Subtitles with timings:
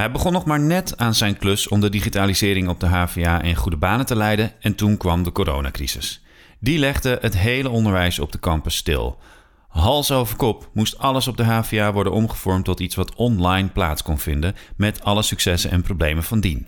[0.00, 3.54] Hij begon nog maar net aan zijn klus om de digitalisering op de HVA in
[3.54, 6.22] goede banen te leiden en toen kwam de coronacrisis.
[6.58, 9.18] Die legde het hele onderwijs op de campus stil.
[9.68, 14.02] Hals over kop moest alles op de HVA worden omgevormd tot iets wat online plaats
[14.02, 16.66] kon vinden, met alle successen en problemen van dien.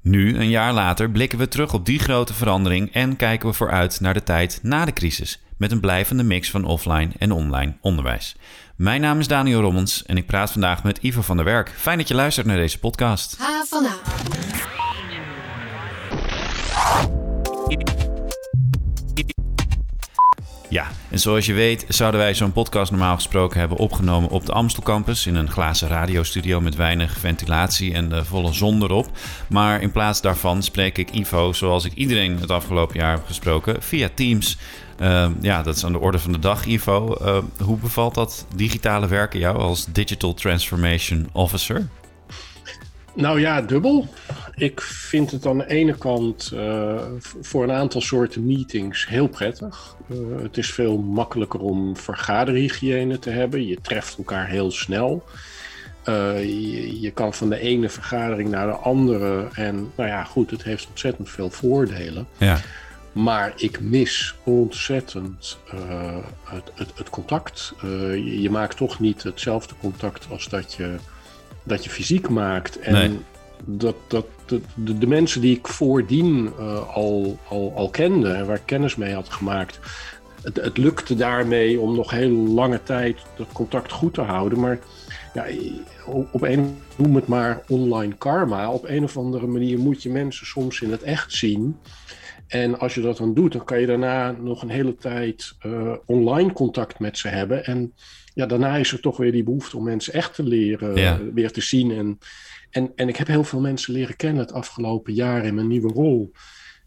[0.00, 4.00] Nu, een jaar later, blikken we terug op die grote verandering en kijken we vooruit
[4.00, 8.36] naar de tijd na de crisis, met een blijvende mix van offline en online onderwijs.
[8.76, 11.72] Mijn naam is Daniel Rommens en ik praat vandaag met Ivo van der Werk.
[11.76, 13.36] Fijn dat je luistert naar deze podcast.
[13.38, 13.94] H van A.
[20.72, 24.52] Ja, en zoals je weet zouden wij zo'n podcast normaal gesproken hebben opgenomen op de
[24.52, 29.10] Amstel Campus in een glazen radiostudio met weinig ventilatie en de volle zon erop.
[29.48, 33.82] Maar in plaats daarvan spreek ik Ivo zoals ik iedereen het afgelopen jaar heb gesproken
[33.82, 34.58] via Teams.
[35.00, 37.16] Uh, ja, dat is aan de orde van de dag, Ivo.
[37.22, 41.88] Uh, hoe bevalt dat digitale werken jou als Digital Transformation Officer?
[43.14, 44.08] Nou ja, dubbel.
[44.54, 47.02] Ik vind het aan de ene kant uh,
[47.40, 49.96] voor een aantal soorten meetings heel prettig.
[50.06, 53.66] Uh, het is veel makkelijker om vergaderhygiëne te hebben.
[53.66, 55.24] Je treft elkaar heel snel.
[56.08, 59.48] Uh, je, je, kan van de ene vergadering naar de andere.
[59.52, 62.26] En nou ja, goed, het heeft ontzettend veel voordelen.
[62.36, 62.60] Ja.
[63.12, 65.58] Maar ik mis ontzettend
[66.44, 67.74] het, het, het, contact.
[67.80, 70.96] Je, je maakt toch niet hetzelfde contact als dat je
[71.62, 72.78] dat je fysiek maakt.
[72.78, 73.18] En Nee.
[73.64, 78.46] dat, dat de, de, de mensen die ik voordien eh, al, al, al kende en
[78.46, 79.78] waar ik kennis mee had gemaakt.
[80.42, 84.60] Het, het lukte daarmee om nog heel lange tijd dat contact goed te houden.
[84.60, 84.78] Maar
[85.34, 85.44] ja,
[86.32, 88.70] op een, noem het maar online karma.
[88.70, 91.76] Op een of andere manier moet je mensen soms in het echt zien.
[92.46, 95.92] En als je dat dan doet, dan kan je daarna nog een hele tijd eh,
[96.06, 97.64] online contact met ze hebben.
[97.64, 97.94] En
[98.34, 101.18] ja, daarna is er toch weer die behoefte om mensen echt te leren, Ja.
[101.34, 101.90] weer te zien.
[101.90, 102.18] En,
[102.72, 105.92] en, en ik heb heel veel mensen leren kennen het afgelopen jaar in mijn nieuwe
[105.92, 106.32] rol.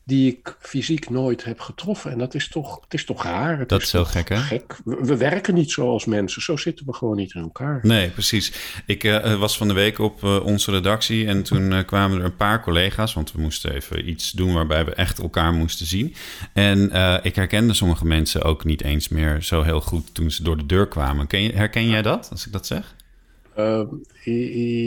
[0.08, 2.12] Die ik fysiek nooit heb getroffen.
[2.12, 3.60] En dat is toch, het is toch raar.
[3.60, 4.38] Het Dat is heel gek, hè?
[4.38, 4.78] gek.
[4.84, 6.42] We, we werken niet zoals mensen.
[6.42, 7.80] Zo zitten we gewoon niet in elkaar.
[7.82, 8.54] Nee, precies.
[8.86, 12.26] Ik eh, was van de week op eh, onze redactie en toen eh, kwamen er
[12.26, 16.16] een paar collega's, want we moesten even iets doen waarbij we echt elkaar moesten zien.
[16.54, 20.44] En eh, ik herkende sommige mensen ook niet eens meer zo heel goed toen ze
[20.44, 21.28] door de deur kwamen.
[21.28, 22.96] Ken je, herken jij dat, als ik dat zeg?
[23.58, 23.82] Uh,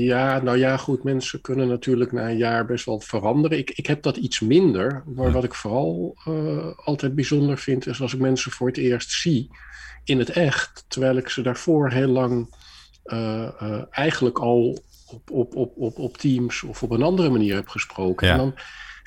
[0.04, 1.02] ja, nou ja, goed.
[1.02, 3.58] Mensen kunnen natuurlijk na een jaar best wel veranderen.
[3.58, 5.02] Ik, ik heb dat iets minder.
[5.14, 5.32] Maar Ja.
[5.32, 9.50] wat ik vooral uh, altijd bijzonder vind, is als ik mensen voor het eerst zie
[10.04, 10.84] in het echt.
[10.88, 12.56] Terwijl ik ze daarvoor heel lang
[13.06, 17.54] uh, uh, eigenlijk al op, op, op, op, op Teams of op een andere manier
[17.54, 18.26] heb gesproken.
[18.26, 18.32] Ja.
[18.32, 18.54] En dan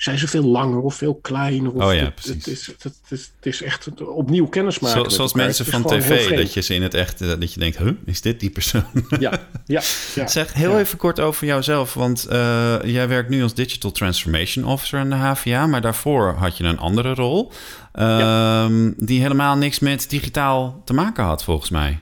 [0.02, 1.72] zijn ze veel langer of veel kleiner.
[1.72, 2.34] Of Oh ja, het, precies.
[2.34, 4.96] Het is, het, is, het is echt opnieuw kennismaken.
[4.96, 7.60] Zo, met zoals mensen van tv, dat je ze in het echt, eh, dat je
[7.60, 8.84] denkt, huh, is dit die persoon?
[9.18, 9.30] Ja,
[9.66, 9.82] ja,
[10.14, 10.26] ja.
[10.26, 10.78] Zeg heel ja.
[10.78, 15.16] even kort over jouzelf, want eh, jij werkt nu als Digital Transformation Officer aan de
[15.16, 17.52] HVA, maar daarvoor had je een andere rol,
[17.92, 22.00] ehm, die helemaal niks met digitaal te maken had, volgens mij.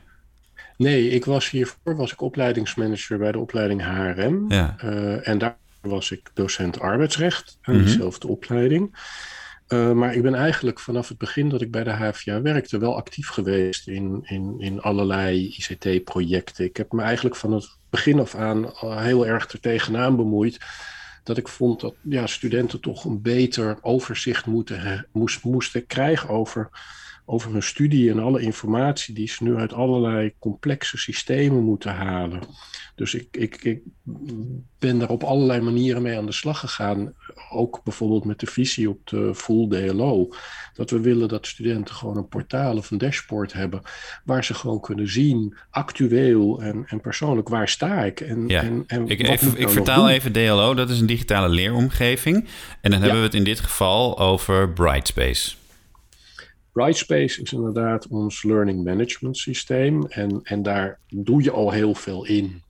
[0.77, 4.45] Nee, ik was hiervoor was ik opleidingsmanager bij de opleiding HRM.
[4.49, 4.77] Ja.
[4.85, 7.85] Uh, en daar was ik docent arbeidsrecht aan Mhm.
[7.85, 8.99] diezelfde opleiding.
[9.69, 12.97] Uh, maar ik ben eigenlijk vanaf het begin dat ik bij de HVA werkte wel
[12.97, 16.65] actief geweest in, in, in allerlei ICT-projecten.
[16.65, 20.59] Ik heb me eigenlijk van het begin af aan heel erg er tegenaan bemoeid.
[21.23, 26.69] Dat ik vond dat ja, studenten toch een beter overzicht moeten, moest, moesten krijgen over
[27.31, 32.43] over hun studie en alle informatie die ze nu uit allerlei complexe systemen moeten halen.
[32.95, 33.81] Dus ik, ik, ik
[34.79, 37.15] ben daar op allerlei manieren mee aan de slag gegaan.
[37.51, 40.29] Ook bijvoorbeeld met de visie op de full DLO.
[40.75, 43.83] Dat we willen dat studenten gewoon een portaal of een dashboard hebben.
[44.25, 48.21] Waar ze gewoon kunnen zien, actueel en, en persoonlijk, waar sta ik?
[48.21, 50.91] En, Ja, en, en Ik, wat even, moet ik ik nou vertaal even DLO, dat
[50.91, 52.49] is een digitale leeromgeving.
[52.81, 55.59] En dan hebben we het in dit geval over Brightspace.
[56.73, 60.07] Brightspace is inderdaad ons learning management systeem.
[60.07, 62.63] En, en daar doe je al heel veel in.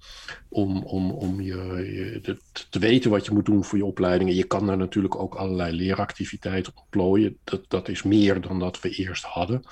[0.49, 2.39] Om, om, om je,
[2.71, 4.35] te weten wat je moet doen voor je opleidingen.
[4.35, 7.39] Je kan daar natuurlijk ook allerlei leeractiviteiten ontplooien.
[7.45, 9.63] Dat, dat is meer dan dat we eerst hadden.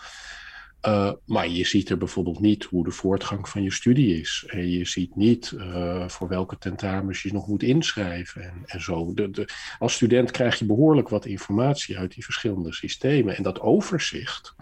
[0.86, 4.44] Uh, maar je ziet er bijvoorbeeld niet hoe de voortgang van je studie is.
[4.48, 9.14] En je ziet niet uh, voor welke tentamens je nog moet inschrijven en, en zo.
[9.14, 9.48] De, de,
[9.78, 13.36] als student krijg je behoorlijk wat informatie uit die verschillende systemen.
[13.36, 14.54] En dat overzicht,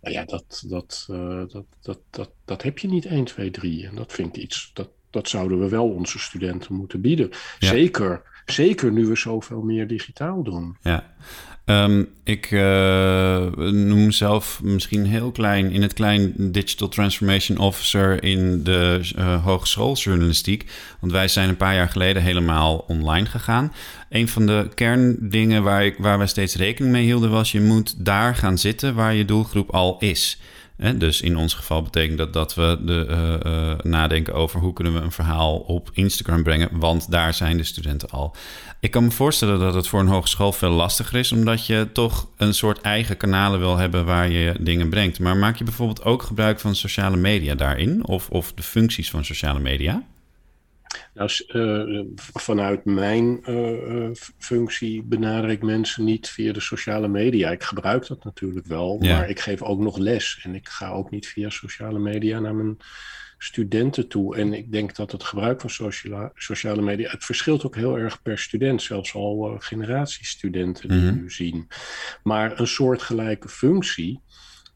[0.00, 3.86] nou ja, dat, dat, uh, dat, dat, dat, dat heb je niet 1, 2, 3.
[3.86, 7.30] En dat vind ik iets, dat, dat zouden we wel onze studenten moeten bieden.
[7.58, 7.68] Ja.
[7.68, 10.76] Zeker, zeker nu we zoveel meer digitaal doen.
[10.80, 11.14] Ja.
[11.70, 18.64] Um, ik uh, noem zelf misschien heel klein in het klein Digital Transformation Officer in
[18.64, 20.70] de uh, hogeschooljournalistiek.
[21.00, 23.72] Want wij zijn een paar jaar geleden helemaal online gegaan.
[24.08, 28.04] Een van de kerndingen waar, ik, waar wij steeds rekening mee hielden was: je moet
[28.04, 30.38] daar gaan zitten waar je doelgroep al is
[30.96, 34.94] dus in ons geval betekent dat dat we de, uh, uh, nadenken over hoe kunnen
[34.94, 38.34] we een verhaal op Instagram brengen, want daar zijn de studenten al.
[38.80, 42.28] Ik kan me voorstellen dat het voor een hogeschool veel lastiger is, omdat je toch
[42.36, 45.18] een soort eigen kanalen wil hebben waar je dingen brengt.
[45.18, 49.24] Maar maak je bijvoorbeeld ook gebruik van sociale media daarin, of, of de functies van
[49.24, 50.02] sociale media?
[51.14, 57.50] Nou, uh, vanuit mijn uh, functie benader ik mensen niet via de sociale media.
[57.50, 60.40] Ik gebruik dat natuurlijk wel, maar ik geef ook nog les.
[60.42, 62.76] En ik ga ook niet via sociale media naar mijn
[63.38, 64.36] studenten toe.
[64.36, 67.10] En ik denk dat het gebruik van sociale, sociale media...
[67.10, 68.82] het verschilt ook heel erg per student.
[68.82, 71.68] Zelfs al generatiestudenten die mm nu zien.
[72.22, 74.20] Maar een soortgelijke functie...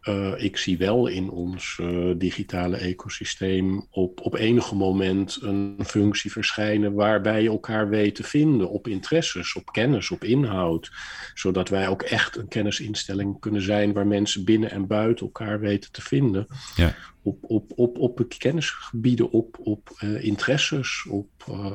[0.08, 6.32] Uh, ik zie wel in ons uh, digitale ecosysteem op, op enige moment een functie
[6.32, 10.92] verschijnen waarbij je elkaar weet te vinden op interesses, op kennis, op inhoud.
[11.34, 15.92] Zodat wij ook echt een kennisinstelling kunnen zijn waar mensen binnen en buiten elkaar weten
[15.92, 16.46] te vinden.
[16.76, 16.94] Ja.
[17.22, 21.28] Op, op, op, op kennisgebieden, op, op uh, interesses, op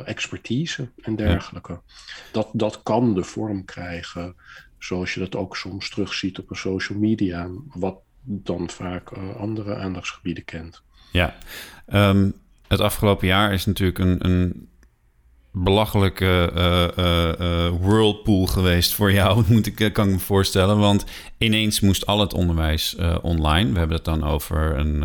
[0.06, 1.72] expertise en dergelijke.
[1.72, 1.82] Ja.
[2.32, 4.36] Dat, dat kan de vorm krijgen
[4.80, 7.50] zoals je dat ook soms terugziet op een social media.
[7.74, 10.82] Wat dan vaak uh, andere aandachtsgebieden kent.
[11.12, 11.36] Ja,
[11.94, 12.34] um,
[12.68, 14.69] het afgelopen jaar is natuurlijk een, een
[15.52, 20.78] belachelijke uh, uh, whirlpool geweest voor jou, moet ik, kan ik me voorstellen.
[20.78, 21.06] Want
[21.38, 23.72] ineens moest al het onderwijs online.
[23.72, 25.02] We hebben het dan over een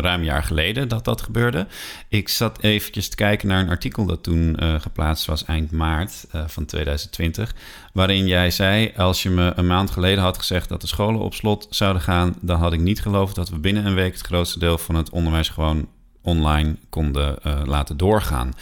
[0.00, 1.66] ruim jaar geleden dat dat gebeurde.
[2.08, 6.64] Ik zat eventjes te kijken naar een artikel dat toen geplaatst was eind maart van
[6.64, 7.54] 2020.
[7.92, 11.34] Waarin jij zei, als je me een maand geleden had gezegd dat de scholen op
[11.34, 14.58] slot zouden gaan, dan had ik niet geloofd dat we binnen een week het grootste
[14.58, 15.88] deel van het onderwijs gewoon
[16.22, 18.52] online konden laten doorgaan.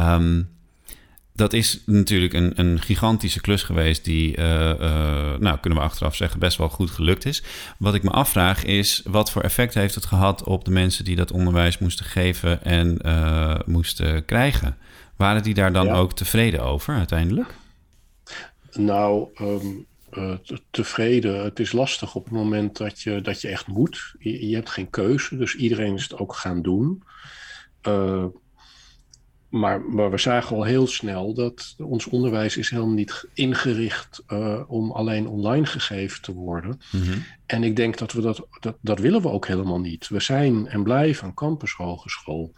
[0.00, 0.48] Um,
[1.40, 6.16] dat is natuurlijk een, een gigantische klus geweest, die, uh, uh, nou, kunnen we achteraf
[6.16, 7.42] zeggen, best wel goed gelukt is.
[7.78, 11.16] Wat ik me afvraag is, wat voor effect heeft het gehad op de mensen die
[11.16, 14.76] dat onderwijs moesten geven en uh, moesten krijgen?
[15.16, 15.94] Waren die daar dan ja.
[15.94, 17.54] ook tevreden over uiteindelijk?
[18.72, 19.86] Nou, um,
[20.70, 21.44] tevreden.
[21.44, 24.14] Het is lastig op het moment dat je, dat je echt moet.
[24.18, 27.02] Je, je hebt geen keuze, dus iedereen is het ook gaan doen
[29.50, 34.60] maar, maar we zagen al heel snel dat ons onderwijs is helemaal niet ingericht uh,
[34.66, 36.80] om alleen online gegeven te worden.
[36.92, 37.24] Mm -hmm.
[37.46, 40.08] En ik denk dat we dat, dat, dat willen we ook helemaal niet.
[40.08, 42.52] We zijn en blijven een campushogeschool.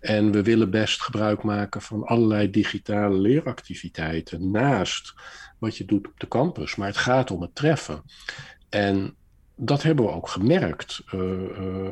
[0.00, 5.14] En we willen best gebruik maken van allerlei digitale leeractiviteiten naast
[5.58, 6.76] wat je doet op de campus.
[6.76, 8.02] Maar het gaat om het treffen.
[8.68, 9.14] En
[9.56, 11.02] dat hebben we ook gemerkt.
[11.14, 11.88] Uh, uh,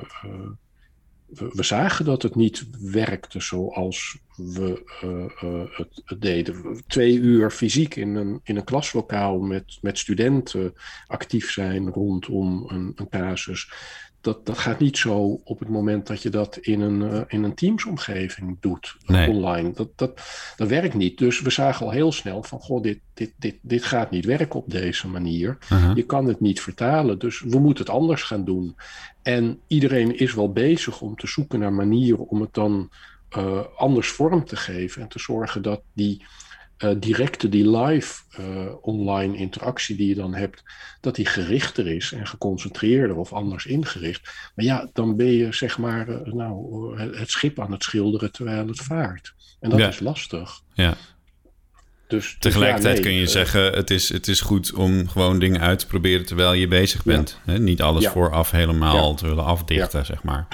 [1.27, 6.83] we, zagen dat het niet werkte zoals we uh, uh, het, deden.
[6.87, 10.75] Twee uur fysiek in een, in een klaslokaal met, met studenten
[11.07, 13.73] actief zijn rondom een casus
[14.27, 17.43] dat, dat gaat niet zo op het moment dat je dat in een, uh, in
[17.43, 19.29] een Teams-omgeving doet, nee.
[19.29, 19.73] online.
[19.73, 20.21] Dat, dat,
[20.57, 21.19] dat werkt niet.
[21.19, 24.61] Dus we zagen al heel snel van, goh, dit, dit, dit, dit gaat niet werken
[24.61, 25.59] op deze manier.
[25.73, 25.97] Uh -huh.
[25.97, 28.77] Je kan het niet vertalen, dus we moeten het anders gaan doen.
[29.23, 32.91] En iedereen is wel bezig om te zoeken naar manieren om het dan
[33.37, 36.25] uh, anders vorm te geven en te zorgen dat die
[36.85, 40.63] uh, directe, die live uh, online interactie die je dan hebt,
[41.01, 44.51] dat die gerichter is en geconcentreerder of anders ingericht.
[44.55, 48.67] Maar ja, dan ben je zeg maar uh, nou, het schip aan het schilderen terwijl
[48.67, 49.35] het vaart.
[49.61, 49.89] En dat ja.
[49.89, 50.61] is lastig.
[50.75, 50.97] Ja.
[52.09, 55.39] Dus, Tegelijkertijd dus ja, nee, kun je zeggen, het is, het is goed om gewoon
[55.39, 57.41] dingen uit te proberen terwijl je bezig bent.
[57.47, 57.57] Ja.
[57.57, 60.47] Niet alles vooraf helemaal te willen afdichten, zeg maar.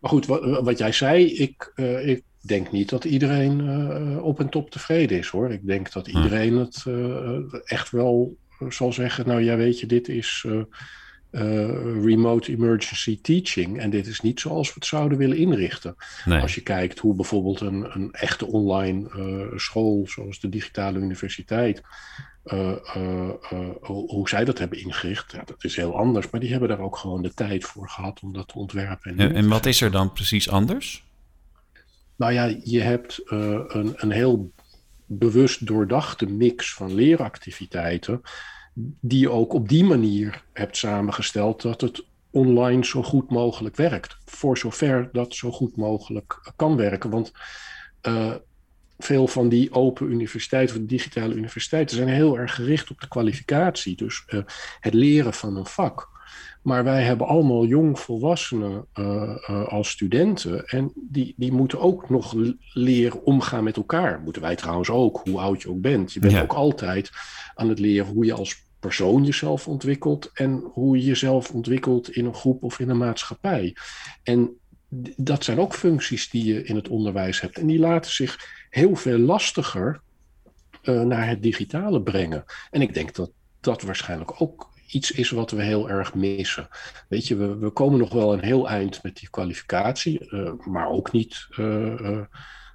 [0.00, 1.72] Maar goed, wat, wat jij zei, ik,
[2.04, 5.52] ik denk niet dat iedereen uh, op en top tevreden is hoor.
[5.52, 6.16] Ik denk dat hm.
[6.16, 8.36] iedereen het uh, echt wel
[8.68, 10.46] zal zeggen: Nou ja, weet je, dit is
[11.30, 11.70] uh,
[12.04, 13.80] remote emergency teaching.
[13.80, 15.96] En dit is niet zoals we het zouden willen inrichten.
[16.24, 16.40] Nee.
[16.40, 19.08] Als je kijkt hoe bijvoorbeeld een, een echte online
[19.56, 21.82] school, zoals de Digitale Universiteit.
[23.80, 26.30] hoe zij dat hebben ingericht, ja, dat is heel anders.
[26.30, 29.10] Maar die hebben daar ook gewoon de tijd voor gehad om dat te ontwerpen.
[29.10, 31.06] En, en, en wat is er dan precies anders?
[32.18, 34.52] Nou ja, je hebt uh, een, een heel
[35.06, 38.20] bewust doordachte mix van leeractiviteiten,
[39.00, 44.16] die je ook op die manier hebt samengesteld dat het online zo goed mogelijk werkt.
[44.24, 47.10] Voor zover dat zo goed mogelijk kan werken.
[47.10, 47.32] Want
[48.02, 48.34] uh,
[48.98, 53.96] veel van die open universiteiten, of digitale universiteiten, zijn heel erg gericht op de kwalificatie.
[53.96, 54.40] Dus uh,
[54.80, 56.08] het leren van een vak.
[56.62, 60.66] Maar wij hebben allemaal jongvolwassenen uh, uh, als studenten.
[60.66, 62.34] En die, die moeten ook nog
[62.72, 64.20] leren omgaan met elkaar.
[64.20, 66.12] Moeten wij trouwens ook, hoe oud je ook bent.
[66.12, 66.42] Je bent ja.
[66.42, 67.10] ook altijd
[67.54, 70.30] aan het leren hoe je als persoon jezelf ontwikkelt.
[70.34, 73.76] En hoe je jezelf ontwikkelt in een groep of in een maatschappij.
[74.22, 74.56] En
[75.16, 77.58] dat zijn ook functies die je in het onderwijs hebt.
[77.58, 80.00] En die laten zich heel veel lastiger
[80.82, 82.44] uh, naar het digitale brengen.
[82.70, 86.68] En ik denk dat dat waarschijnlijk ook iets is wat we heel erg missen.
[87.08, 91.12] Weet je, we, komen nog wel een heel eind met die kwalificatie, uh, maar ook
[91.12, 92.20] niet uh,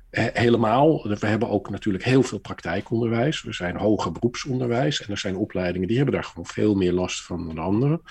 [0.09, 1.07] helemaal.
[1.07, 3.41] We hebben ook natuurlijk heel veel praktijkonderwijs.
[3.41, 7.23] We zijn hoger beroepsonderwijs en er zijn opleidingen die hebben daar gewoon veel meer last
[7.23, 8.01] van dan anderen.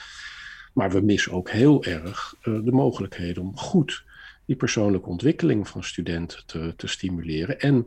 [0.75, 4.05] Maar we missen ook heel erg de mogelijkheden om goed
[4.53, 7.61] die persoonlijke ontwikkeling van studenten te, te stimuleren.
[7.61, 7.87] En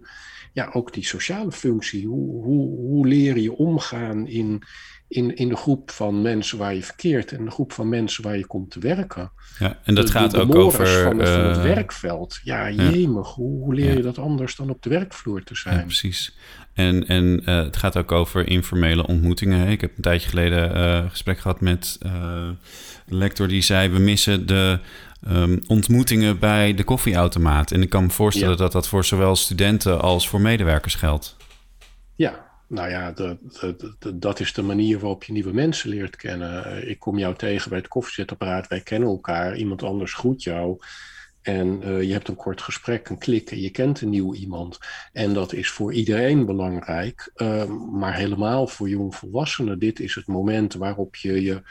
[0.54, 2.08] ja, ook die sociale functie.
[2.08, 4.64] Hoe, hoe, hoe leer je omgaan in,
[5.08, 8.38] in, in de groep van mensen waar je verkeert en de groep van mensen waar
[8.38, 9.32] je komt te werken.
[9.60, 10.88] Ja, en dat de, gaat de ook over.
[10.88, 12.40] Van, uh, van, het werkveld.
[12.44, 13.28] Ja, jemig.
[13.28, 15.76] Hoe, hoe leer je dat anders dan op de werkvloer te zijn?
[15.76, 16.38] Ja, precies.
[16.74, 19.68] En, en uh, het gaat ook over informele ontmoetingen.
[19.68, 22.58] Ik heb een tijdje geleden uh, een gesprek gehad met een
[23.18, 24.80] lector die zei: We missen de
[25.28, 27.72] um, ontmoetingen bij de koffieautomaat.
[27.72, 28.62] En ik kan me voorstellen ja.
[28.62, 31.36] dat dat voor zowel studenten als voor medewerkers geldt.
[32.16, 33.38] Ja, nou ja, de,
[34.00, 36.88] de, dat is de manier waarop je nieuwe mensen leert kennen.
[36.90, 40.78] Ik kom jou tegen bij het koffiezetapparaat, wij kennen elkaar, iemand anders groet jou.
[41.42, 44.78] En uh, je hebt een kort gesprek, een klik en je kent een nieuw iemand.
[45.12, 49.80] En dat is voor iedereen belangrijk, uh, maar helemaal voor jongvolwassenen.
[49.80, 51.62] Dit is het moment waarop je je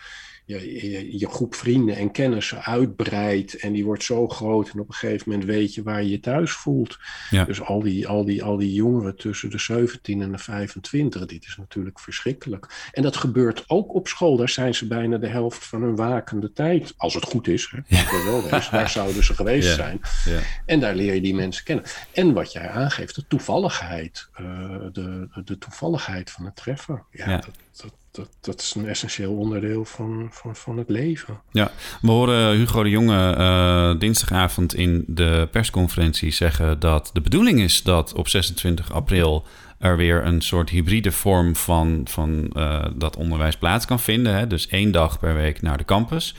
[0.45, 3.55] je, je, je, groep vrienden en kennissen uitbreidt.
[3.55, 4.71] En die wordt zo groot.
[4.71, 6.99] En op een gegeven moment weet je waar je je thuis voelt.
[7.31, 7.45] Ja.
[7.45, 11.27] Dus al die, al, die, al die jongeren tussen de 17 en de 25.
[11.27, 12.89] Dit is natuurlijk verschrikkelijk.
[12.93, 14.37] En dat gebeurt ook op school.
[14.37, 16.95] Daar zijn ze bijna de helft van hun wakende tijd.
[16.97, 17.71] Als het goed is.
[17.71, 18.25] Hè, ja.
[18.25, 19.75] wel wees, daar zouden ze geweest ja.
[19.75, 20.01] zijn.
[20.25, 20.41] Ja.
[20.67, 21.85] En daar leer je die mensen kennen.
[22.13, 24.29] En wat jij aangeeft, de toevalligheid.
[24.41, 24.47] Uh,
[24.93, 27.03] de, de, toevalligheid van het treffen.
[27.11, 31.41] Ja, dat, dat, dat, dat is een essentieel onderdeel van, van, van het leven.
[31.51, 31.71] Ja,
[32.03, 37.83] we horen Hugo de Jonge uh, dinsdagavond in de persconferentie zeggen dat de bedoeling is
[37.83, 39.47] dat op 26 april
[39.79, 44.35] er weer een soort hybride vorm van, van uh, dat onderwijs plaats kan vinden.
[44.35, 44.47] Hè?
[44.47, 46.35] Dus één dag per week naar de campus.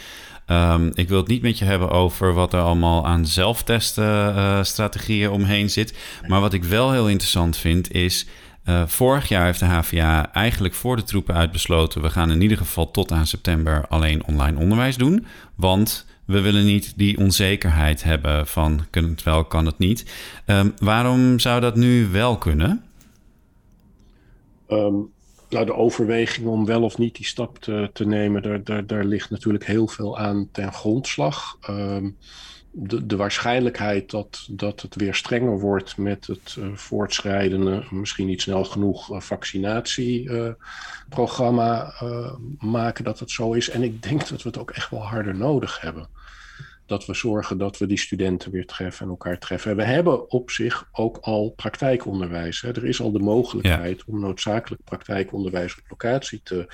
[0.48, 4.64] Um, ik wil het niet met je hebben over wat er allemaal aan zelftesten uh,
[4.64, 5.98] strategieën omheen zit.
[6.28, 8.28] Maar wat ik wel heel interessant vind is
[8.66, 12.58] uh, vorig jaar heeft de HVA eigenlijk voor de troepen uitbesloten: we gaan in ieder
[12.58, 15.26] geval tot aan september alleen online onderwijs doen.
[15.56, 20.06] Want we willen niet die onzekerheid hebben van kan het wel, kan het niet.
[20.46, 22.84] Um, waarom zou dat nu wel kunnen?
[24.70, 25.14] Um,
[25.50, 29.06] nou, de overweging om wel of niet die stap te, te nemen, daar, daar, daar
[29.06, 31.58] ligt natuurlijk heel veel aan ten grondslag.
[31.70, 32.18] Um,
[32.78, 38.42] de, de waarschijnlijkheid dat, dat het weer strenger wordt met het uh, voortschrijdende, misschien niet
[38.42, 43.70] snel genoeg uh, vaccinatieprogramma uh, maken dat het zo is.
[43.70, 46.08] En ik denk dat we het ook echt wel harder nodig hebben.
[46.86, 49.76] Dat we zorgen dat we die studenten weer treffen en elkaar treffen.
[49.76, 52.62] We hebben op zich ook al praktijkonderwijs.
[52.62, 52.70] Hè.
[52.70, 54.04] Er is al de mogelijkheid ja.
[54.14, 56.68] om noodzakelijk praktijkonderwijs op locatie te,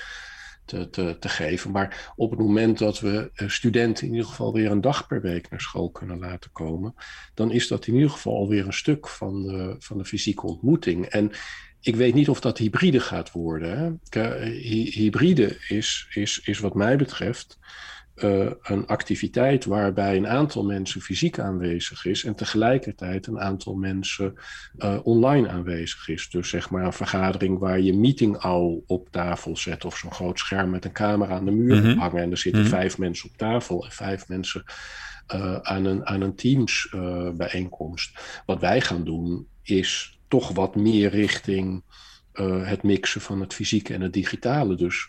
[0.64, 1.70] te, te, te, geven.
[1.70, 5.20] Maar op het moment dat we eh, studenten in ieder geval weer een dag per
[5.20, 6.94] week naar school kunnen laten komen,
[7.34, 11.06] dan is dat in ieder geval alweer een stuk van de, van de fysieke ontmoeting.
[11.06, 11.30] En
[11.80, 14.00] ik weet niet of dat hybride gaat worden.
[14.90, 17.58] Hybride is, is, is wat mij betreft
[18.16, 24.34] uh, een activiteit waarbij een aantal mensen fysiek aanwezig is en tegelijkertijd een aantal mensen
[24.78, 26.30] uh, online aanwezig is.
[26.30, 30.38] Dus zeg maar een vergadering waar je meeting al op tafel zet of zo'n groot
[30.38, 31.98] scherm met een camera aan de muur mm -hmm.
[31.98, 32.76] hangen en er zitten mm -hmm.
[32.76, 34.64] vijf mensen op tafel en vijf mensen
[35.34, 36.94] uh, aan een, aan een Teams
[37.34, 38.42] bijeenkomst.
[38.46, 41.82] Wat wij gaan doen is toch wat meer richting
[42.64, 44.74] het mixen van het fysieke en het digitale.
[44.74, 45.08] Dus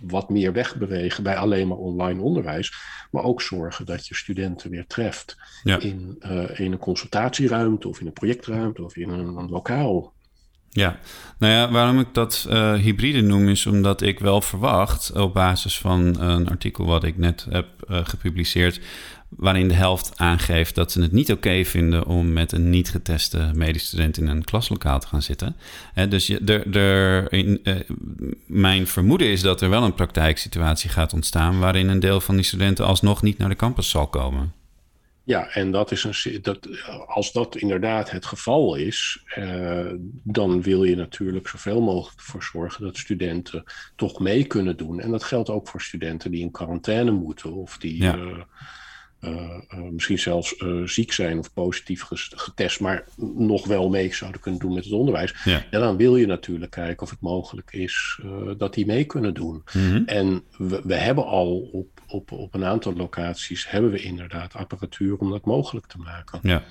[0.00, 2.74] wat meer wegbewegen bij alleen maar online onderwijs.
[3.10, 5.78] Maar ook zorgen dat je studenten weer treft ja.
[5.78, 10.12] in, uh, in een consultatieruimte of in een projectruimte of in een, een lokaal.
[10.72, 10.98] Ja,
[11.38, 15.78] nou ja, waarom ik dat uh, hybride noem is omdat ik wel verwacht, op basis
[15.78, 18.80] van een artikel wat ik net heb uh, gepubliceerd,
[19.28, 23.50] waarin de helft aangeeft dat ze het niet oké vinden om met een niet geteste
[23.54, 25.56] medestudent in een klaslokaal te gaan zitten.
[25.92, 27.20] He, dus uh,
[28.46, 32.44] mijn vermoeden is dat er wel een praktijksituatie gaat ontstaan waarin een deel van die
[32.44, 34.52] studenten alsnog niet naar de campus zal komen.
[35.30, 36.68] Ja, en dat is een, dat,
[37.06, 42.84] als dat inderdaad het geval is, eh, dan wil je natuurlijk zoveel mogelijk ervoor zorgen
[42.84, 43.64] dat studenten
[43.96, 45.00] toch mee kunnen doen.
[45.00, 48.16] En dat geldt ook voor studenten die in quarantaine moeten of die ja.
[48.16, 48.38] uh,
[49.20, 49.58] uh,
[49.90, 52.02] misschien zelfs ziek zijn of positief
[52.34, 53.04] getest, maar
[53.36, 55.34] nog wel mee zouden kunnen doen met het onderwijs.
[55.44, 55.64] Ja.
[55.70, 58.20] ja dan wil je natuurlijk kijken of het mogelijk is
[58.56, 59.62] dat die mee kunnen doen.
[59.72, 60.02] Mm -hmm.
[60.06, 65.16] En we, we hebben al op op, op een aantal locaties hebben we inderdaad apparatuur
[65.16, 66.38] om dat mogelijk te maken.
[66.42, 66.62] Ja.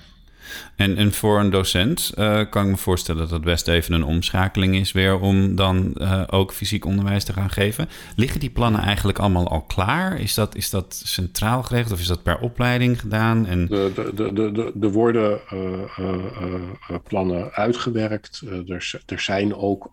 [0.76, 4.04] En, en voor een docent uh, kan ik me voorstellen dat het best even een
[4.04, 7.88] omschakeling is weer om dan uh, ook fysiek onderwijs te gaan geven.
[8.16, 10.20] Liggen die plannen eigenlijk allemaal al klaar?
[10.20, 13.46] Is dat, is dat centraal geregeld of is dat per opleiding gedaan?
[13.46, 13.66] En...
[13.66, 18.42] De, de, de, de, de worden uh, plannen uitgewerkt.
[18.68, 19.88] er, er zijn ook,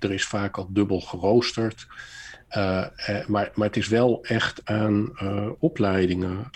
[0.00, 1.86] er is vaak al dubbel geroosterd.
[2.56, 6.50] Uh, uh, maar, maar het is wel echt aan uh, opleidingen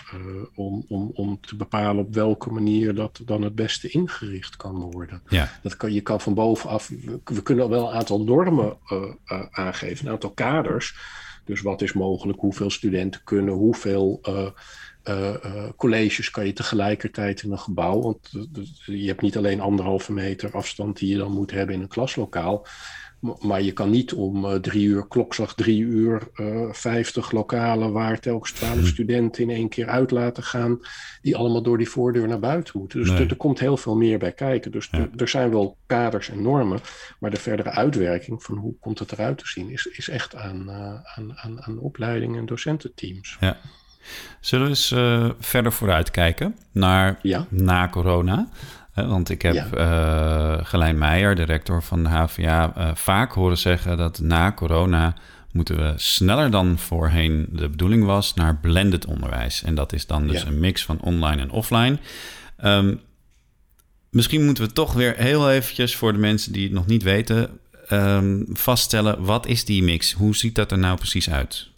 [0.55, 5.21] om, om, om te bepalen op welke manier dat dan het beste ingericht kan worden.
[5.27, 5.51] Ja.
[5.61, 6.91] Dat kan, je kan van bovenaf,
[7.23, 8.77] we kunnen wel een aantal normen
[9.51, 10.95] aangeven, een aantal kaders.
[11.45, 14.21] Dus wat is mogelijk, hoeveel studenten kunnen, hoeveel
[15.77, 18.01] colleges kan je tegelijkertijd in een gebouw.
[18.01, 18.31] Want
[18.85, 22.67] je hebt niet alleen anderhalve meter afstand die je dan moet hebben in een klaslokaal.
[23.21, 28.19] Maar je kan niet om uh, drie uur, klokslag drie uur, uh, vijftig lokalen waar
[28.19, 28.85] telkens twaalf hm.
[28.85, 30.79] studenten in één keer uit laten gaan,
[31.21, 32.99] die allemaal door die voordeur naar buiten moeten.
[32.99, 34.71] Dus er, er, komt heel veel meer bij kijken.
[34.71, 35.09] Dus ja.
[35.15, 36.79] er zijn wel kaders en normen,
[37.19, 40.69] maar de verdere uitwerking van hoe komt het eruit te zien, is, is echt aan,
[40.69, 43.37] uh, aan, aan, aan opleiding en docententeams.
[43.39, 43.57] Ja.
[44.39, 44.87] Zullen we eens
[45.45, 47.45] verder vooruit kijken naar ja.
[47.49, 48.49] na corona?
[49.07, 49.67] Want ik heb ja.
[50.57, 55.15] uh, Gelijn Meijer, de rector van de HVA, uh, vaak horen zeggen dat na corona
[55.51, 59.63] moeten we sneller dan voorheen de bedoeling was naar blended onderwijs.
[59.63, 60.47] En dat is dan dus ja.
[60.47, 61.97] een mix van online en offline.
[62.63, 62.99] Um,
[64.09, 67.49] misschien moeten we toch weer heel eventjes voor de mensen die het nog niet weten
[67.89, 70.11] um, vaststellen wat is die mix?
[70.11, 71.70] Hoe ziet dat er nou precies uit?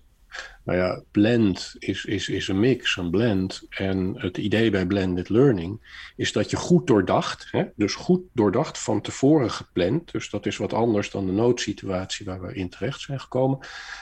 [0.63, 3.65] Nou ja, blend is, is, is een mix, een blend.
[3.70, 8.79] En het idee bij blended learning is dat je goed doordacht, hè, dus goed doordacht
[8.79, 13.01] van tevoren gepland, dus dat is wat anders dan de noodsituatie waar we in terecht
[13.01, 13.59] zijn gekomen,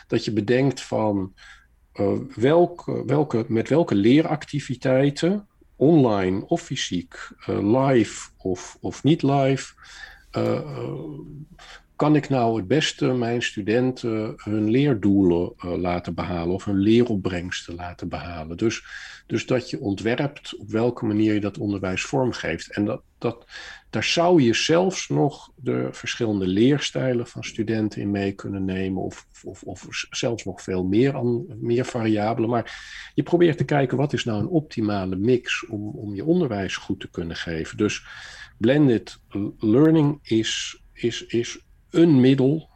[0.08, 1.34] dat je bedenkt van
[1.96, 9.74] uh, welke, welke, met welke leeractiviteiten, online of fysiek, uh, live of, of niet live,
[10.38, 10.60] uh,
[12.02, 17.76] kan ik nou het beste mijn studenten hun leerdoelen uh, laten behalen of hun leeropbrengsten
[17.76, 18.58] laten behalen?
[18.58, 18.84] Dus,
[19.28, 22.72] dus dat je ontwerpt op welke manier je dat onderwijs vormgeeft.
[22.72, 23.46] En dat, dat,
[23.90, 29.28] daar zou je zelfs nog de verschillende leerstijlen van studenten in mee kunnen nemen, of,
[29.44, 32.50] of, of zelfs nog veel meer, aan, meer variabelen.
[32.50, 32.82] Maar
[33.14, 37.00] je probeert te kijken wat is nou een optimale mix om, om je onderwijs goed
[37.00, 37.78] te kunnen geven.
[37.78, 38.06] Dus
[38.58, 39.20] blended
[39.60, 42.70] learning is, is, is een middel,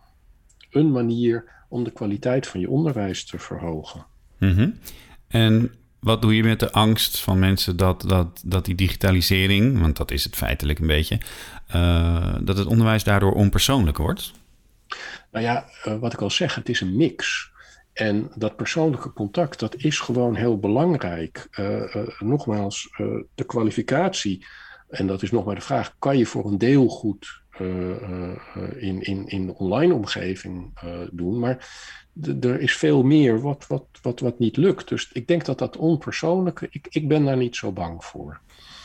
[0.70, 4.06] een manier om de kwaliteit van je onderwijs te verhogen.
[4.40, 4.80] Mm -hmm.
[5.28, 9.98] En wat doe je met de angst van mensen dat, dat, dat die digitalisering, want
[9.98, 11.20] dat is het feitelijk een beetje,
[11.76, 14.32] uh, dat het onderwijs daardoor onpersoonlijk wordt?
[15.32, 17.52] Nou ja, uh, wat ik al zeg, het is een mix.
[17.94, 21.48] En dat persoonlijke contact, dat is gewoon heel belangrijk.
[21.60, 22.90] Uh, nogmaals,
[23.36, 24.46] de kwalificatie,
[24.90, 27.42] en dat is nog maar de vraag, kan je voor een deel goed
[28.78, 30.80] in, in, in de online omgeving
[31.12, 31.40] doen.
[31.40, 31.70] Maar
[32.42, 34.88] er is veel meer wat, wat, wat, wat niet lukt.
[34.88, 38.40] Dus ik denk dat dat onpersoonlijke, ik, ik ben daar niet zo bang voor.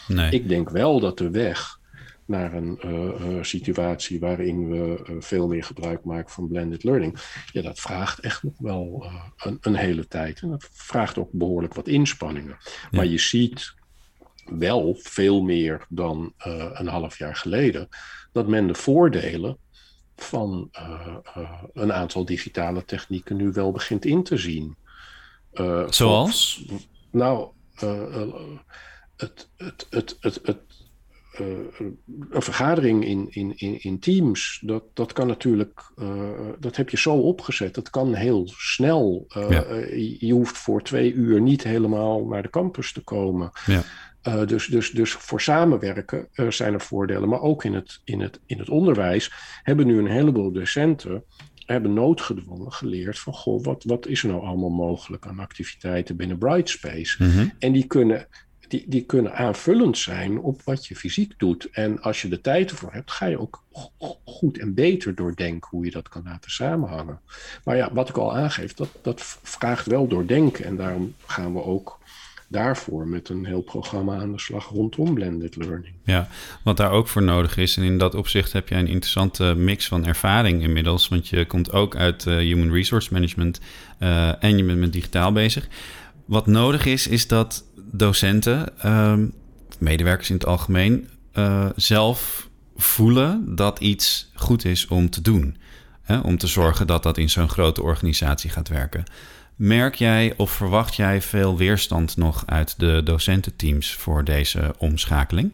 [0.08, 0.30] Nee.
[0.30, 1.78] Ik denk wel dat de weg
[2.24, 7.18] naar een uh, situatie waarin we uh, veel meer gebruik maken van blended learning.
[7.52, 9.06] Ja, dat vraagt echt nog wel
[9.36, 10.40] een, een, hele tijd.
[10.40, 12.56] En dat vraagt ook behoorlijk wat inspanningen.
[12.60, 12.88] Ja.
[12.90, 13.74] Maar je ziet
[14.44, 16.32] wel veel meer dan
[16.72, 17.88] een half jaar geleden
[18.32, 19.56] dat men de voordelen
[20.16, 24.76] van uh, uh, een aantal digitale technieken nu wel begint in te zien.
[25.54, 26.64] Uh, Zoals?
[26.66, 27.48] Van, nou,
[29.16, 30.58] het, het, het, het, het
[32.30, 35.92] een vergadering in, in, in, in teams, dat, dat kan natuurlijk,
[36.58, 37.74] dat heb je zo opgezet.
[37.74, 39.26] Dat kan heel snel.
[39.28, 39.64] Ja.
[40.18, 43.50] je hoeft voor twee uur niet helemaal naar de campus te komen.
[43.66, 43.82] Ja.
[44.28, 47.28] Uh, dus, dus, dus voor samenwerken uh, zijn er voordelen.
[47.28, 51.24] Maar ook in het, in, het, in het onderwijs hebben nu een heleboel docenten
[51.72, 56.38] hebben noodgedwongen geleerd van goh, wat, wat is er nou allemaal mogelijk aan activiteiten binnen
[56.38, 57.24] Brightspace?
[57.24, 57.52] Mm -hmm.
[57.58, 58.26] En die kunnen,
[58.68, 61.68] die, die kunnen aanvullend zijn op wat je fysiek doet.
[61.70, 63.64] En als je de tijd ervoor hebt, ga je ook
[64.24, 67.20] goed en beter doordenken hoe je dat kan laten samenhangen.
[67.64, 70.64] Maar ja, wat ik al aangeef, dat, dat vraagt wel doordenken.
[70.64, 71.99] En daarom gaan we ook
[72.50, 75.94] daarvoor met een heel programma aan de slag rondom blended learning.
[76.04, 76.28] Ja,
[76.62, 77.76] wat daar ook voor nodig is.
[77.76, 81.08] En in dat opzicht heb jij een interessante mix van ervaring inmiddels.
[81.08, 83.60] Want je komt ook uit uh, Human Resource Management
[84.00, 85.68] uh, en je bent met digitaal bezig.
[86.24, 89.18] Wat nodig is, is dat docenten, uh,
[89.78, 95.56] medewerkers in het algemeen, uh, zelf voelen dat iets goed is om te doen.
[96.02, 96.18] Hè?
[96.18, 99.04] Om te zorgen dat dat in zo'n grote organisatie gaat werken.
[99.60, 105.52] Merk jij of verwacht jij veel weerstand nog uit de docententeams voor deze omschakeling?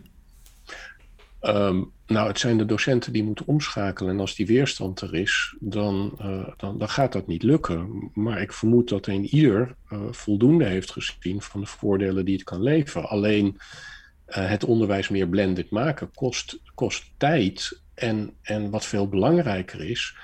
[1.42, 4.12] Um, nou, het zijn de docenten die moeten omschakelen.
[4.12, 8.11] En als die weerstand er is, dan, uh, dan, dan, gaat dat niet lukken.
[8.14, 12.45] Maar ik vermoed dat een ieder uh, voldoende heeft gezien van de voordelen die het
[12.45, 13.09] kan leveren.
[13.09, 13.47] Alleen
[14.29, 17.81] uh, het onderwijs meer blended maken kost, kost tijd.
[17.95, 20.16] En, en wat veel belangrijker is,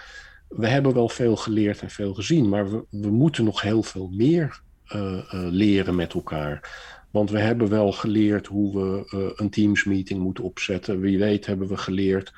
[0.57, 4.09] we hebben wel veel geleerd en veel gezien, maar we, we moeten nog heel veel
[4.13, 4.61] meer
[4.95, 6.71] uh, uh, leren met elkaar.
[7.11, 11.01] Want we hebben wel geleerd hoe we uh, een Teams meeting moeten opzetten.
[11.01, 12.33] Wie weet hebben we geleerd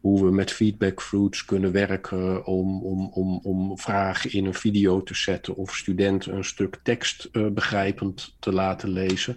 [0.00, 5.02] hoe we met feedback fruits kunnen werken om, om, om, om vragen in een video
[5.02, 9.36] te zetten of studenten een stuk tekst begrijpend te laten lezen.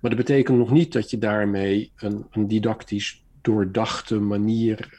[0.00, 4.98] Maar dat betekent nog niet dat je daarmee een, een didactisch doordachte manier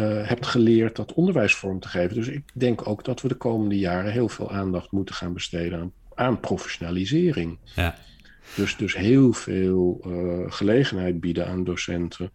[0.00, 2.14] uh, hebt geleerd dat onderwijs vorm te geven.
[2.14, 5.80] Dus ik denk ook dat we de komende jaren heel veel aandacht moeten gaan besteden
[5.80, 7.58] aan, aan professionalisering.
[7.74, 7.94] Ja.
[8.54, 12.32] Dus, dus heel veel uh, gelegenheid bieden aan docenten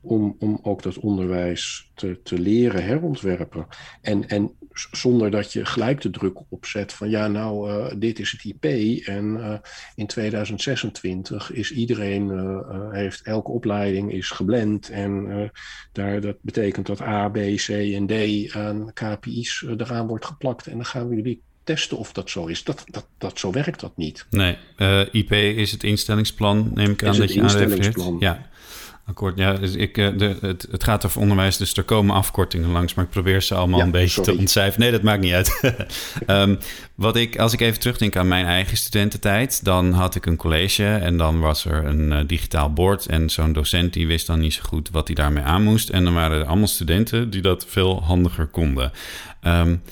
[0.00, 3.66] om, om ook dat onderwijs te, te leren herontwerpen.
[4.00, 8.30] En, en zonder dat je gelijk de druk opzet van ja, nou, uh, dit is
[8.30, 8.64] het IP
[9.06, 9.58] en uh,
[9.94, 12.26] in 2026 is iedereen,
[12.90, 15.50] heeft elke opleiding is geblend en
[15.92, 20.76] daar, dat betekent dat A, B, C en D aan KPI's eraan wordt geplakt en
[20.76, 22.64] dan gaan we jullie testen of dat zo is.
[22.64, 24.26] Dat, dat, dat, zo werkt dat niet.
[24.30, 28.00] Nee, uh, IP is het instellingsplan, neem ik aan dat je aanrefereert.
[28.18, 28.46] Ja,
[29.06, 29.38] akkoord.
[29.38, 32.94] Ja, dus ik, uh, de, het, het gaat over onderwijs, dus er komen afkortingen langs,
[32.94, 34.32] maar ik probeer ze allemaal ja, een beetje sorry.
[34.32, 34.80] te ontcijferen.
[34.80, 35.76] Nee, dat maakt niet uit.
[36.26, 36.58] um,
[36.94, 40.86] wat ik, als ik even terugdenk aan mijn eigen studententijd, dan had ik een college
[40.86, 44.54] en dan was er een uh, digitaal bord en zo'n docent die wist dan niet
[44.54, 45.88] zo goed wat hij daarmee aan moest.
[45.88, 48.92] En dan waren er allemaal studenten die dat veel handiger konden.
[49.42, 49.82] Um,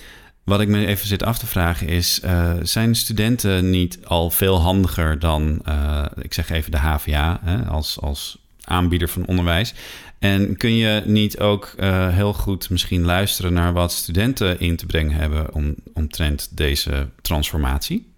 [0.47, 4.61] wat ik me even zit af te vragen is: uh, zijn studenten niet al veel
[4.61, 9.75] handiger dan, uh, ik zeg even de HVA, hè, als, als aanbieder van onderwijs?
[10.19, 14.87] En kun je niet ook uh, heel goed misschien luisteren naar wat studenten in te
[14.87, 18.13] brengen hebben om, omtrent deze transformatie?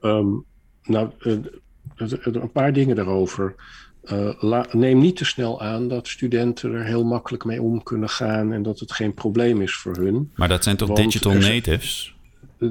[0.00, 0.44] Um,
[0.82, 1.10] nou,
[1.96, 3.54] een paar dingen daarover.
[4.10, 8.52] Uh, neem niet te snel aan dat studenten er heel makkelijk mee om kunnen gaan
[8.52, 10.32] en dat het geen probleem is voor hun.
[10.34, 12.14] Maar dat zijn toch Want digital natives?
[12.58, 12.68] Uh,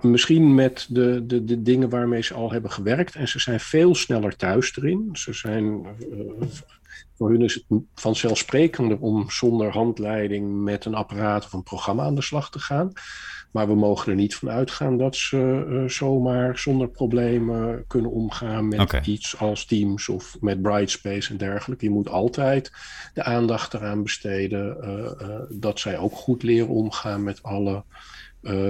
[0.00, 3.94] misschien met de, de, de dingen waarmee ze al hebben gewerkt en ze zijn veel
[3.94, 5.08] sneller thuis erin.
[5.12, 5.86] Ze zijn,
[7.16, 12.14] voor hun is het vanzelfsprekender om zonder handleiding met een apparaat of een programma aan
[12.14, 12.92] de slag te gaan.
[13.50, 18.68] Maar we mogen er niet van uitgaan dat ze uh, zomaar zonder problemen kunnen omgaan
[18.68, 19.00] met okay.
[19.04, 21.84] iets als Teams of met Brightspace en dergelijke.
[21.84, 22.72] Je moet altijd
[23.14, 27.84] de aandacht eraan besteden uh, uh, dat zij ook goed leren omgaan met alle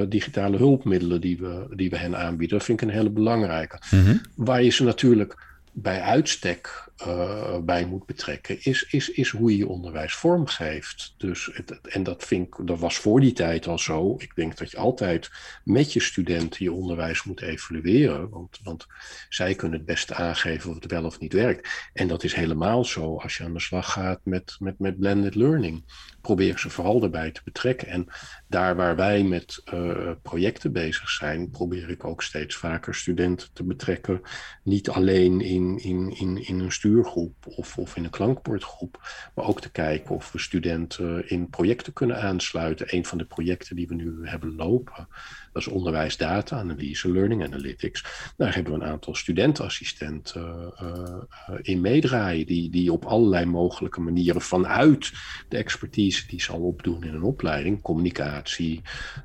[0.09, 2.57] digitale hulpmiddelen die we, die we hen aanbieden.
[2.59, 3.79] Dat vind ik een hele belangrijke.
[3.91, 4.21] Mm -hmm.
[4.37, 9.57] Waar je ze natuurlijk bij uitstek uh, bij moet betrekken, is, is, is hoe je
[9.57, 11.15] je onderwijs vormgeeft.
[11.17, 14.15] Dus, het, en dat, vind ik, dat was voor die tijd al zo.
[14.19, 15.31] Ik denk dat je altijd
[15.65, 18.29] met je studenten je onderwijs moet evalueren.
[18.29, 18.87] Want, want
[19.29, 21.69] zij kunnen het beste aangeven of het wel of niet werkt.
[21.93, 25.35] En dat is helemaal zo als je aan de slag gaat met, met, met blended
[25.35, 25.85] learning.
[26.21, 27.89] Probeer ze vooral daarbij te betrekken.
[27.89, 28.07] En
[28.49, 33.65] daar waar wij met uh, projecten bezig zijn, probeer ik ook steeds vaker studenten te
[33.65, 34.21] betrekken.
[34.63, 39.71] Niet alleen in, in, in, in een of, of in een klankbordgroep, maar ook te
[39.71, 42.87] kijken of we studenten in projecten kunnen aansluiten.
[42.95, 45.09] Een van de projecten die we nu hebben lopen,
[45.53, 48.05] dat is onderwijs data analyse, learning analytics.
[48.37, 54.41] Daar hebben we een aantal studentenassistenten uh, in meedraaien, die, die op allerlei mogelijke manieren
[54.41, 55.13] vanuit
[55.49, 58.83] de expertise die ze al opdoen in een opleiding, communicatie,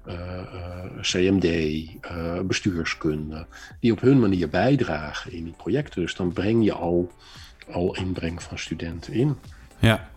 [0.07, 1.47] uh, CMD,
[2.47, 3.47] bestuurskunde,
[3.79, 6.01] die op hun manier bijdragen in die projecten.
[6.01, 7.11] Dus dan breng je al,
[7.71, 9.37] al inbreng van studenten in.
[9.79, 10.09] Ja,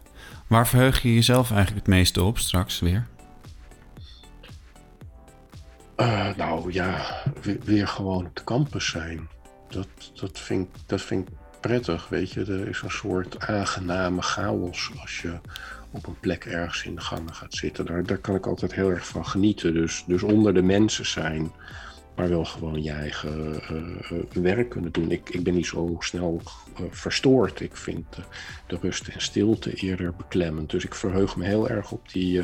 [0.47, 3.07] waar verheug je jezelf eigenlijk het meeste op straks weer?
[5.97, 9.29] Uh, nou ja, weer, weer, gewoon op de campus zijn.
[9.69, 12.41] Dat, dat, vind, dat vind ik prettig, weet je.
[12.41, 15.39] Er is een soort aangename chaos als je
[15.91, 17.87] op een plek ergens in de gangen gaat zitten.
[17.87, 19.75] Daar, daar kan ik altijd heel erg van genieten.
[19.75, 21.51] Dus, dus onder de mensen zijn
[22.19, 23.61] maar wel gewoon je eigen
[24.33, 25.11] werk kunnen doen.
[25.11, 26.43] Ik, ik ben niet zo snel
[26.91, 27.61] verstoord.
[27.61, 28.07] Ik vind
[28.67, 30.71] de rust en stilte eerder beklemmend.
[30.71, 32.43] Dus ik verheug me heel erg op die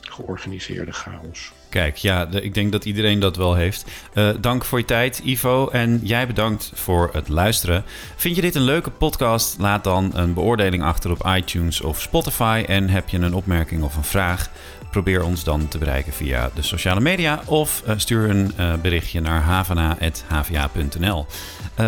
[0.00, 1.52] georganiseerde chaos.
[1.70, 3.84] Kijk, ja, ik denk dat iedereen dat wel heeft.
[4.14, 5.68] Uh, dank voor je tijd, Ivo.
[5.68, 7.84] En jij bedankt voor het luisteren.
[8.16, 9.58] Vind je dit een leuke podcast?
[9.58, 12.64] Laat dan een beoordeling achter op iTunes of Spotify.
[12.66, 14.50] En heb je een opmerking of een vraag?
[14.90, 19.20] Probeer ons dan te bereiken via de sociale media of uh, stuur een uh, berichtje
[19.20, 21.26] naar havana.hva.nl.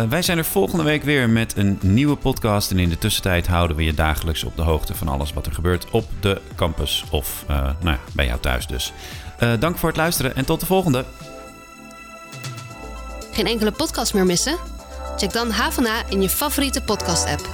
[0.09, 2.71] Wij zijn er volgende week weer met een nieuwe podcast.
[2.71, 5.53] En in de tussentijd houden we je dagelijks op de hoogte van alles wat er
[5.53, 7.45] gebeurt op de campus of
[7.81, 8.93] nou bij jou thuis dus.
[9.43, 11.05] Eh, dank voor het luisteren en tot de volgende.
[13.31, 14.57] Geen enkele podcast meer missen?
[15.17, 17.49] Check dan HVNA in je favoriete podcast-app.